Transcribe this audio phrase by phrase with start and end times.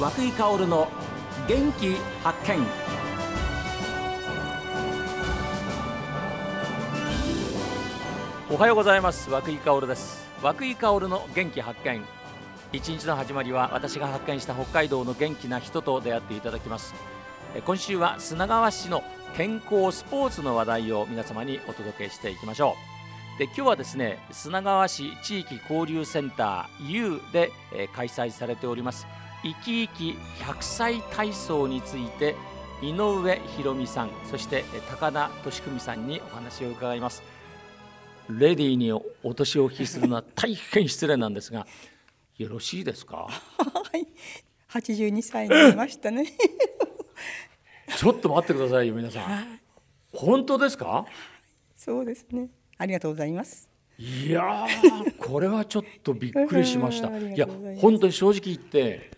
[0.00, 0.88] 和久井薫の
[1.46, 1.94] 元気
[2.24, 2.66] 発見。
[8.50, 9.28] おはようございます。
[9.28, 10.26] 和久井薫です。
[10.42, 12.02] 和久井薫の元気発見。
[12.72, 16.94] 一日の始まりは私が発見した北海道の元気な人と出会っていただきます。
[17.66, 19.04] 今週は砂川市の
[19.36, 22.74] 健康スポーツの話題を皆様にお届けしていきましょ
[23.36, 23.38] う。
[23.38, 29.06] で今日はですね砂川市地域交流センター U で、え開催されております。
[29.42, 30.10] 生き生き
[30.42, 32.34] 100歳体操について
[32.82, 37.22] 井上博美さんそして高田俊文さんにお話を伺います。
[38.28, 41.66] レディーにお年をお聞きするのは大変失礼なんですが
[42.38, 43.16] よろしいですか？
[43.28, 43.30] は
[43.98, 44.06] い。
[44.70, 46.26] 82歳になりましたね。
[47.98, 49.60] ちょっと待ってくださいよ皆さん。
[50.12, 51.06] 本当ですか？
[51.74, 52.48] そうですね。
[52.78, 53.68] ありがとうございます。
[53.98, 54.66] いや
[55.18, 57.08] これはちょっとびっくりしました。
[57.18, 57.46] いや
[57.80, 59.10] 本当に正直言って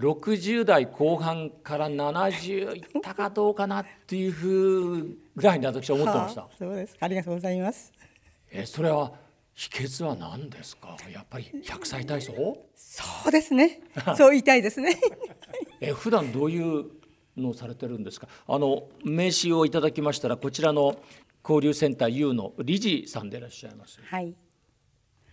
[0.00, 6.96] 60代後半から70いったかどうかなっていうふうぐらいに私は思ってました、はあ、そうです。
[6.98, 7.92] ありがとうございます。
[8.50, 9.12] えそれは
[9.54, 10.96] 秘訣は何ですか？
[11.12, 12.32] やっぱり100歳体操？
[12.74, 13.80] そうですね。
[14.16, 14.98] そう言いたいですね。
[15.80, 16.86] え普段どういう
[17.36, 18.26] のをされてるんですか？
[18.46, 20.96] あの名刺をいただきましたらこちらの
[21.44, 24.00] 交流センター U の理事さんでいらっしゃいます。
[24.02, 24.34] はい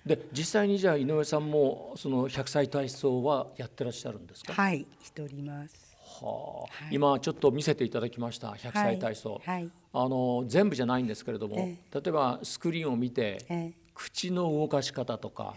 [0.08, 4.54] で実際にじゃあ井上さんもその100歳体操はやってらっしゃるんですか？
[4.54, 5.76] はいしております。
[6.22, 15.54] はあ、はい、今ちょっと見せていただきました100歳体操、はいはい、あの全部じゃないんですけれども、え例えばスクリーンを見て、え、口の動かし方とか、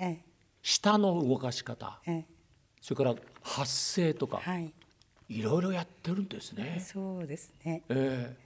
[0.63, 2.01] 舌の動かし方、
[2.81, 4.73] それから発声とか、はい、
[5.29, 6.85] いろいろやってるんですね。
[6.85, 7.83] そうですね。
[7.89, 8.37] え。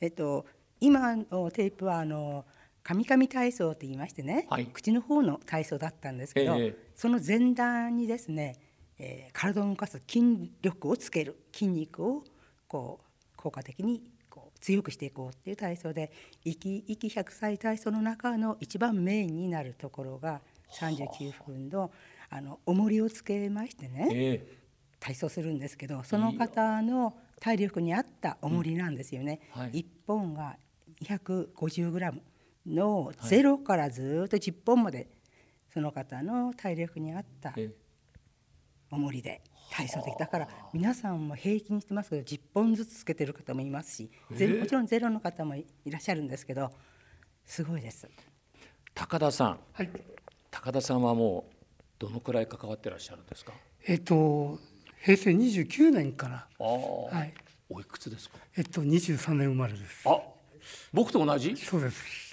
[0.00, 0.44] えっと
[0.80, 2.44] 今のテープはあの
[2.84, 8.56] カミカミ体操と言いましてね、はい、口の方の体操だったんですけど、えー、その前段にですね、
[8.98, 12.22] えー、体を動かす筋力をつける筋肉を
[12.68, 16.12] こう効果的にこう強くしていこうっていう体操で
[16.44, 20.42] 生き生き100歳体操の中の一番メインになるところが
[20.78, 21.90] 39分の
[22.28, 29.40] あの重りをつけましてね、えー、体操するんですけどその方の体力に合った重りなんですよね。
[29.54, 29.62] うん。
[29.62, 30.56] はい、1本が
[31.02, 32.22] 250グラム
[32.66, 35.08] のゼロからずっと10本まで
[35.72, 37.54] その方の体力に合った
[38.90, 46.70] 重りで体操的だから皆さんも平均してますけど10本ずつつけてる方もいますしゼロもちろんゼロの方もいらっしゃるんですけど
[47.44, 48.08] すごいです。
[48.94, 49.90] 高田さん、はい、
[50.50, 51.54] 高田さんはもう
[51.98, 53.52] どのくらい関わってらっしゃるんですか？
[53.86, 54.58] えっと
[55.02, 56.48] 平成29年から。
[56.58, 57.34] はい。
[57.68, 58.38] おいくつですか？
[58.56, 60.08] えっと23年生まれです。
[60.08, 60.18] あ、
[60.92, 61.56] 僕と同じ？
[61.56, 62.23] そうです。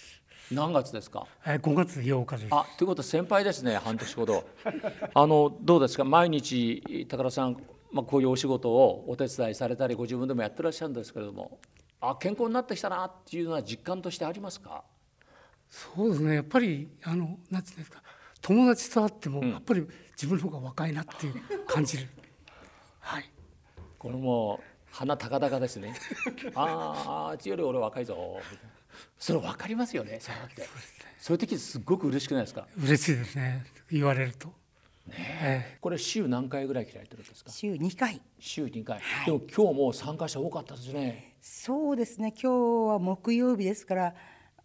[0.51, 1.25] 何月ですか？
[1.45, 2.47] えー、5月8日です。
[2.51, 3.77] あ、ということは先輩ですね。
[3.77, 4.43] 半年ほど。
[5.13, 6.03] あのどうですか？
[6.03, 7.57] 毎日高田さん、
[7.91, 11.59] まあこういうお仕事をお手伝いされたり、ご自分でもやってらっしゃるんですけれども、
[12.01, 14.83] あ、健康になってきたなっていうのは実感としてありますか？
[15.69, 16.35] そうですね。
[16.35, 18.01] やっぱりあのなんていうんですか？
[18.41, 22.07] 友達と会っても、やっぱり自分の方が若いなっていう感じる。
[22.99, 23.29] はい。
[23.97, 24.59] これも
[24.91, 25.93] 鼻高々ですね。
[26.55, 28.39] ああ、あっちより俺若いぞ。
[29.17, 30.67] それ分かりますよねそうやって
[31.19, 32.67] そういう時すっごく嬉しくないですか？
[32.77, 33.63] 嬉しいですね。
[33.91, 34.47] 言われると。
[35.07, 35.77] ねえ。
[35.79, 37.51] これ週何回ぐらい開いてるんですか？
[37.51, 38.19] 週2回。
[38.39, 41.35] 週2回、はい、でも今日も参加者多かったですね。
[41.41, 42.33] そうですね。
[42.41, 44.15] 今日は木曜日ですから、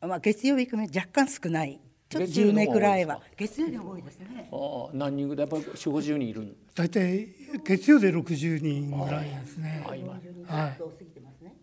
[0.01, 1.79] まあ、月曜日含め若干少ない。
[2.09, 3.21] ちょっと10名くらいは。
[3.37, 4.49] 月曜日多いですね。
[4.51, 5.49] ああ何人ぐらい？
[5.51, 7.29] やっぱり4 5 0人いる大体
[7.65, 9.85] 月曜で60人ぐらいですね。
[9.87, 10.13] あ今。
[10.13, 10.79] はい。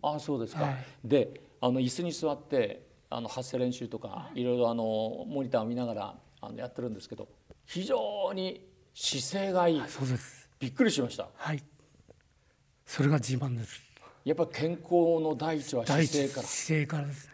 [0.05, 0.75] あそうですか、はい、
[1.05, 4.83] であの椅子に座ってあの発声練習とかいろいろあの
[5.29, 7.29] モニターを見ながらあのやってるんですけど
[7.65, 10.49] 非常に姿勢がいい、そうです。
[10.59, 11.29] びっくりしました。
[11.33, 11.63] はい。
[12.85, 13.81] それが自慢です。
[14.25, 16.47] やっぱり健康の第一は姿勢から。
[16.47, 17.33] 姿勢からですね。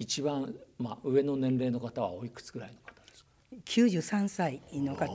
[0.00, 3.28] 一番、まあ、上の年齢の方はおいくつぐらいの方ですか
[3.66, 5.08] ？93歳の方。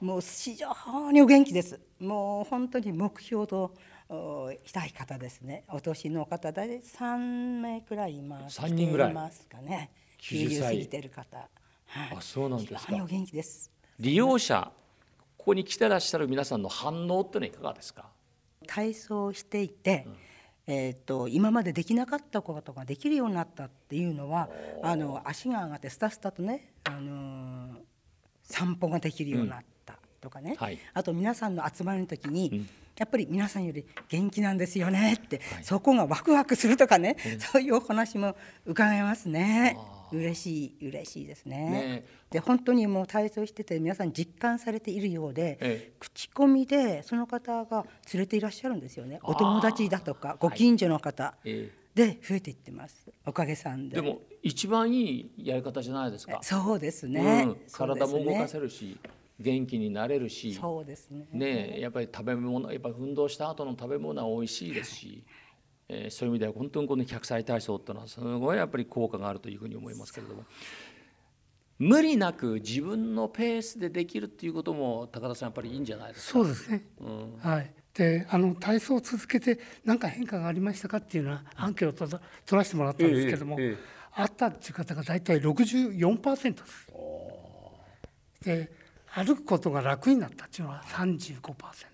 [0.00, 1.78] もう非常にお元気です。
[2.00, 3.74] もう本当に目標と
[4.64, 5.64] したい方ですね。
[5.68, 8.60] お年の方で3名くらいいます。
[8.60, 9.12] 3人ぐらい？
[9.12, 9.90] ますかね。
[10.20, 11.36] 90過ぎてる方、
[11.86, 12.94] はい、あそうなんですか。
[12.94, 13.70] お元気です。
[13.98, 14.70] 利用者
[15.36, 18.08] ここに来てらっしゃる皆さんの反応ってのはいかがですか？
[18.66, 20.16] 体操していて、うん。
[20.68, 24.48] えーと、今までできなかったことができるようになったっていうのは
[24.80, 27.74] あの足が上がってスタスタとね、あのー、
[28.44, 29.64] 散歩ができるようになった
[30.22, 38.36] とかね、うんはい、あと皆さんの集まりの時に、うんやっぱり皆さんより元気なんですよねって、はい、そこがワクワクするとかね、うん、そういうお話も
[38.66, 39.78] 伺えますね。
[40.12, 41.70] 嬉しい嬉しいですね。
[41.70, 49.20] ねで本当にもう体操してて皆さん実感されているようで、ええ、口コミでその方が連れていらっしゃるんですよね。
[49.22, 53.10] お友達だとかご近所の方、はいえ、で増えていってます。
[53.26, 53.96] おかげさんで。
[53.96, 56.40] でも一番いいやり方じゃないですか。
[56.42, 57.44] そうですね。
[57.46, 58.98] うん、体も動かせるし。
[59.40, 61.26] 元気になれるしそうですね。
[61.32, 65.24] ねやっぱり食べ物やっぱり運動した後の食べ物は美味しいですし、
[65.88, 70.44] えー、そういう意味では本当にこの100歳体操っていうのはすごいやっぱり効果があるというふうに思いますけれども。
[71.78, 76.38] 無理なく自分のペースでできるっていうことも高田さんやっぱりいいんじゃないですか？
[76.38, 77.72] そうですね、うん、はい。
[77.92, 82.20] であの体操を続けて何か変化がありましたかっていうのはアンケートを取
[82.52, 83.76] らせてもらったんですけれども、えええ、
[84.14, 86.86] あったっていう方が大体64%です。
[88.44, 88.81] で
[89.14, 91.92] 歩くことが楽になったっていうのは35%。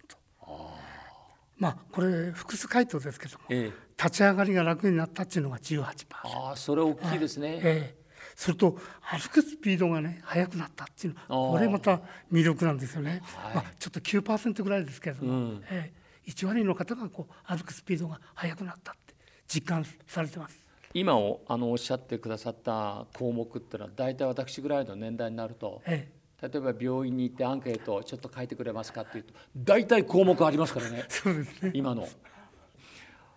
[1.59, 5.83] まあこれ複数回答ですけども、ええ、立ち上がりが楽になったっていうのが18%
[6.23, 7.97] ああそれ大きいですね、ええ、
[8.37, 12.01] それと歩くスピードがね速くなったっていうのこれまた
[12.33, 15.93] 魅力なんですよね、はい、まあ、ちょっと9%ぐらいですけれども、うん、え
[16.27, 19.15] え、1割の方がこう歩くスピードが速くなったって
[19.49, 20.57] 実感されてます。
[20.95, 31.05] 今をあのおっしゃってくださった項目っていうのは大体私ぐらいの年代になると、ええ例えば病院に行ってアンケートをちょっと書いてくれますかっていうと大体項目ありますからね。
[31.63, 31.73] ね。
[31.75, 32.09] 今の。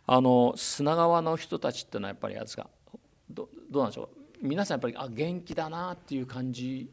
[0.07, 2.69] あの砂川の人たちっていうのはやっぱりあれですか？
[3.30, 4.09] どどうなんでしょ
[4.44, 4.48] う？
[4.48, 6.89] 皆さんやっぱりあ元気だなっていう感じ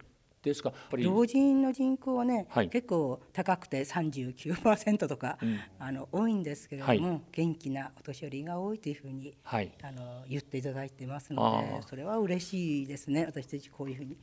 [0.51, 0.73] ですか？
[0.93, 14.17] 老人の人口はね、はい、結構高くて39%とか、うん、あの多いんですけれども、はい、元気なお年寄りが多いというふうに、はい、あの言っていただいてますのでそれは嬉しいですね私たちこういうふうに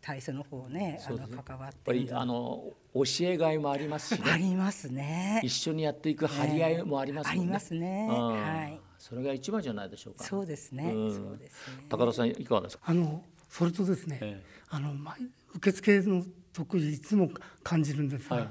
[0.00, 2.08] 体操の方ねあの関わって。
[2.12, 2.64] あの
[2.94, 4.24] 教えがいもありますしね。
[4.32, 5.40] ありますね。
[5.44, 8.80] 一緒にやっていく張り合いもありますね、ありますね、はい。
[8.98, 10.24] それが一番じゃないでしょうか。
[10.24, 11.84] そうですね、うん、そうですね。
[11.88, 12.84] 高田さんいかがですか？
[12.86, 14.92] あのそれとですね、ええ、あの
[15.54, 17.30] 受付の時いつも
[17.62, 18.48] 感じるんですが、はい、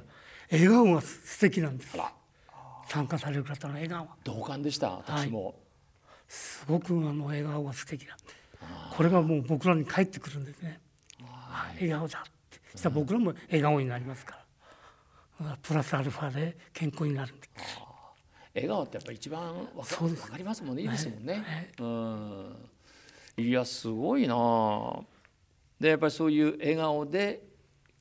[0.51, 1.97] 笑顔が素敵なんです。
[2.87, 4.07] 参加される方の笑顔。
[4.23, 5.55] 同感でした私も、はい、
[6.27, 8.23] すごくあの笑顔が素敵なんで。
[8.95, 10.79] これがもう僕らに返ってくるんですね。
[11.75, 12.77] 笑顔だって。
[12.77, 14.37] したら僕らも笑顔になりますか
[15.39, 15.57] ら。
[15.61, 17.47] プラスアルファで健康になるんで。
[18.55, 20.83] 笑顔ってやっぱり一番わか分かりますもんね。
[20.83, 22.69] いいですもんね、ねうん。
[23.37, 24.35] いやすごいな
[25.79, 27.43] でやっぱりそういう笑顔で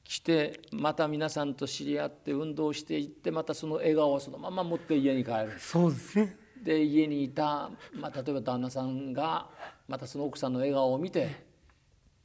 [0.04, 5.54] 来てまた皆さんと知り合って運動していってまたその笑顔をそのまま持って家に帰る。
[5.58, 6.36] そうですね。
[6.62, 9.48] で家にいた、まあ、例えば旦那さんが
[9.88, 11.30] またその奥さんの笑顔を見て、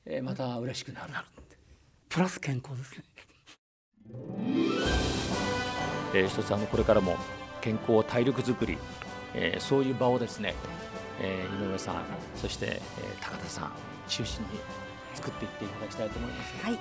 [0.05, 1.13] えー、また嬉しくなる。
[2.09, 3.03] プラス健康ですね、
[6.13, 7.15] えー、一つあのこれからも
[7.61, 8.77] 健康体力づくり、
[9.33, 10.53] えー、そういう場をですね、
[11.21, 12.03] えー、井上さん
[12.35, 12.81] そして、えー、
[13.21, 13.71] 高田さん
[14.07, 14.49] 中心に
[15.15, 16.79] 作っていっていただきたいと思います、はい、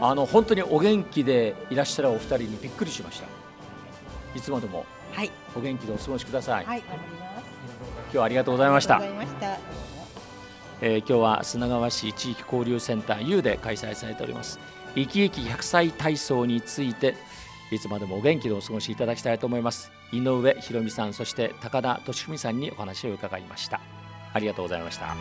[0.00, 3.26] あの本当にお元気でいらっしゃるお二人にびっくりしました。
[4.34, 4.84] いつまでも
[5.56, 9.00] お元気でお過ごしください、はい、今日はありがとうございました。
[10.82, 14.58] えー、今日は砂川市地域交流センター U で開催されております。
[14.94, 17.14] 生き生き100歳体操について
[17.70, 19.90] いつまでもお元気でお過ごしいただきたいと思います。
[20.12, 23.80] 井上博美さんそして高田俊文さんにお話を伺いました。
[24.34, 25.16] ありがとうございました